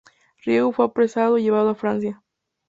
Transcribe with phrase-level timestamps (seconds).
[0.43, 2.23] Riego fue apresado y llevado a Francia.